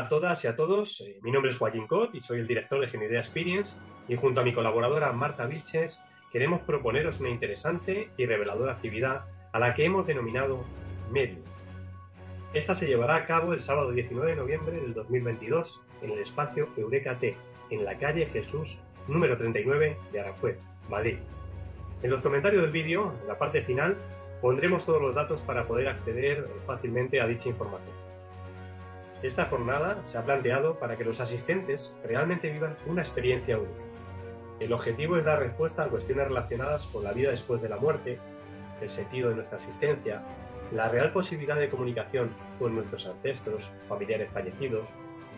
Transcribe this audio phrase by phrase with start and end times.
[0.00, 2.80] A todas y a todos, eh, mi nombre es Joaquín Cot y soy el director
[2.80, 3.76] de Geneidea Experience
[4.08, 6.00] y junto a mi colaboradora Marta Vilches
[6.32, 10.64] queremos proponeros una interesante y reveladora actividad a la que hemos denominado
[11.10, 11.42] Medium.
[12.54, 16.70] Esta se llevará a cabo el sábado 19 de noviembre del 2022 en el espacio
[16.78, 17.36] Eureka T,
[17.68, 21.18] en la calle Jesús número 39 de Aranjuez, Madrid.
[22.02, 23.98] En los comentarios del vídeo, en la parte final,
[24.40, 28.09] pondremos todos los datos para poder acceder fácilmente a dicha información.
[29.22, 33.82] Esta jornada se ha planteado para que los asistentes realmente vivan una experiencia única.
[34.60, 38.18] El objetivo es dar respuesta a cuestiones relacionadas con la vida después de la muerte,
[38.80, 40.22] el sentido de nuestra existencia,
[40.72, 44.88] la real posibilidad de comunicación con nuestros ancestros, familiares fallecidos,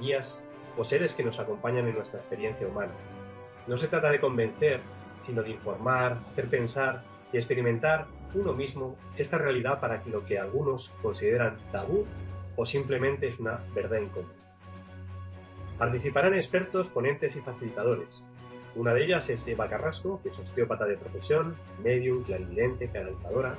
[0.00, 0.40] guías
[0.76, 2.92] o seres que nos acompañan en nuestra experiencia humana.
[3.66, 4.80] No se trata de convencer,
[5.20, 7.02] sino de informar, hacer pensar
[7.32, 12.06] y experimentar uno mismo esta realidad para que lo que algunos consideran tabú
[12.56, 14.34] o simplemente es una verdad incómoda.
[15.78, 18.24] Participarán expertos, ponentes y facilitadores.
[18.74, 23.56] Una de ellas es Eva Carrasco, que es osteópata de profesión, medium, clarividente, canalizadora.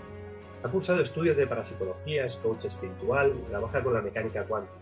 [0.63, 4.77] Ha cursado estudios de parapsicología, es coach espiritual y trabaja con la mecánica cuántica.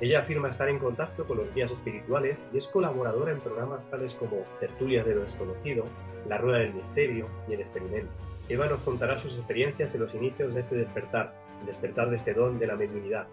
[0.00, 4.14] Ella afirma estar en contacto con los guías espirituales y es colaboradora en programas tales
[4.14, 5.84] como Tertulias de lo Desconocido,
[6.28, 8.12] La Rueda del Misterio y El Experimento.
[8.52, 12.34] Eva nos contará sus experiencias en los inicios de este despertar, el despertar de este
[12.34, 13.26] don de la mediunidad.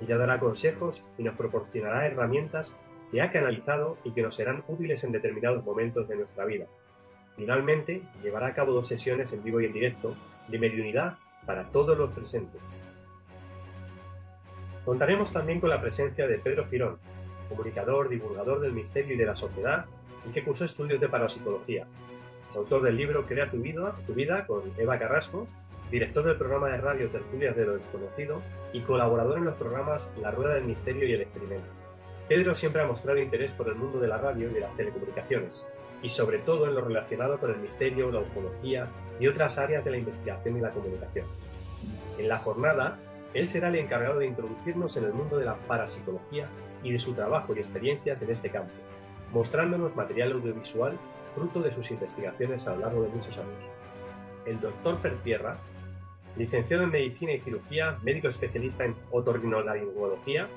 [0.00, 2.76] Ella dará consejos y nos proporcionará herramientas
[3.10, 6.66] que ha canalizado y que nos serán útiles en determinados momentos de nuestra vida.
[7.36, 10.14] Finalmente, llevará a cabo dos sesiones en vivo y en directo
[10.48, 12.62] de mediunidad para todos los presentes.
[14.84, 16.98] Contaremos también con la presencia de Pedro Girón,
[17.48, 19.86] comunicador, divulgador del misterio y de la sociedad
[20.28, 21.86] y que cursó estudios de parapsicología.
[22.56, 25.48] Autor del libro Crea tu vida, tu vida con Eva Carrasco,
[25.90, 28.42] director del programa de radio Tertulias de lo Desconocido
[28.72, 31.66] y colaborador en los programas La Rueda del Misterio y El Experimento.
[32.28, 35.66] Pedro siempre ha mostrado interés por el mundo de la radio y de las telecomunicaciones,
[36.02, 38.88] y sobre todo en lo relacionado con el misterio, la ufología
[39.18, 41.26] y otras áreas de la investigación y la comunicación.
[42.18, 42.98] En la jornada,
[43.34, 46.46] él será el encargado de introducirnos en el mundo de la parapsicología
[46.84, 48.72] y de su trabajo y experiencias en este campo,
[49.32, 50.96] mostrándonos material audiovisual
[51.34, 53.70] fruto de sus investigaciones a lo largo de muchos años.
[54.46, 55.58] El doctor Pertierra,
[56.36, 60.48] licenciado en Medicina y Cirugía, médico especialista en otorrinolaringología,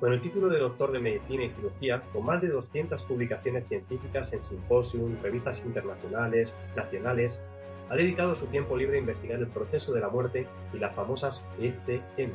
[0.00, 4.32] con el título de doctor de Medicina y Cirugía, con más de 200 publicaciones científicas
[4.32, 7.44] en simposium, revistas internacionales, nacionales,
[7.88, 11.44] ha dedicado su tiempo libre a investigar el proceso de la muerte y las famosas
[11.60, 12.32] ECM,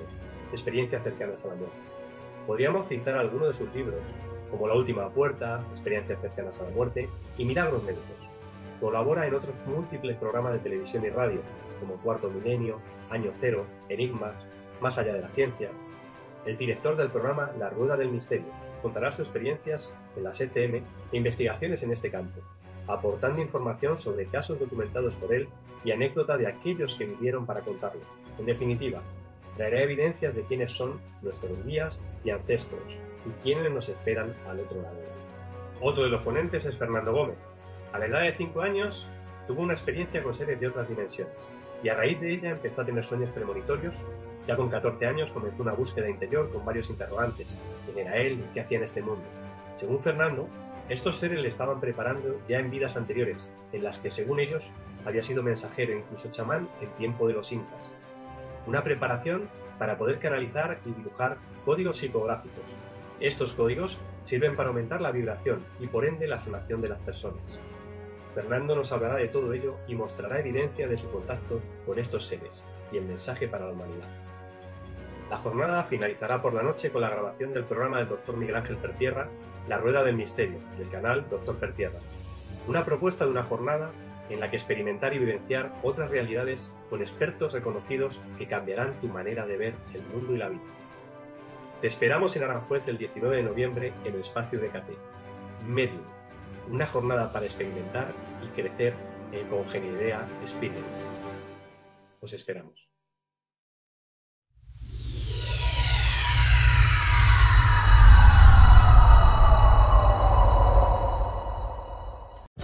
[0.51, 1.75] experiencias cercanas a la muerte.
[2.45, 4.05] Podríamos citar algunos de sus libros,
[4.51, 8.29] como La Última Puerta, Experiencias cercanas a la muerte y Milagros Médicos.
[8.79, 11.41] Colabora en otros múltiples programas de televisión y radio,
[11.79, 14.35] como Cuarto Milenio, Año Cero, Enigmas,
[14.81, 15.71] Más allá de la ciencia.
[16.45, 18.45] Es director del programa La Rueda del Misterio.
[18.81, 20.75] Contará sus experiencias en las ECM
[21.11, 22.41] e investigaciones en este campo,
[22.87, 25.49] aportando información sobre casos documentados por él
[25.83, 28.01] y anécdota de aquellos que vivieron para contarlo.
[28.37, 29.01] En definitiva,
[29.57, 34.81] traerá evidencias de quiénes son nuestros guías y ancestros y quiénes nos esperan al otro
[34.81, 34.97] lado.
[35.81, 37.37] Otro de los ponentes es Fernando Gómez.
[37.91, 39.09] A la edad de 5 años
[39.47, 41.35] tuvo una experiencia con seres de otras dimensiones
[41.83, 44.05] y a raíz de ella empezó a tener sueños premonitorios.
[44.47, 47.47] Ya con 14 años comenzó una búsqueda interior con varios interrogantes.
[47.85, 49.23] ¿Quién era él qué hacía en este mundo?
[49.75, 50.47] Según Fernando,
[50.89, 54.71] estos seres le estaban preparando ya en vidas anteriores, en las que según ellos
[55.05, 57.93] había sido mensajero e incluso chamán en tiempo de los incas.
[58.67, 59.49] Una preparación
[59.79, 62.75] para poder canalizar y dibujar códigos psicográficos.
[63.21, 67.59] Estos códigos sirven para aumentar la vibración y por ende la sanación de las personas.
[68.35, 72.65] Fernando nos hablará de todo ello y mostrará evidencia de su contacto con estos seres
[72.91, 74.09] y el mensaje para la humanidad.
[75.29, 78.35] La jornada finalizará por la noche con la grabación del programa del Dr.
[78.35, 79.29] Miguel Ángel Pertierra,
[79.67, 81.55] La Rueda del Misterio, del canal Dr.
[81.55, 81.99] Pertierra.
[82.67, 83.91] Una propuesta de una jornada
[84.29, 89.45] en la que experimentar y vivenciar otras realidades con expertos reconocidos que cambiarán tu manera
[89.45, 90.61] de ver el mundo y la vida.
[91.81, 94.89] Te esperamos en Aranjuez el 19 de noviembre en el espacio de KT.
[95.67, 96.01] Medium,
[96.69, 98.11] una jornada para experimentar
[98.43, 98.93] y crecer
[99.31, 101.05] en Congeniidea Experience.
[102.19, 102.96] Os esperamos.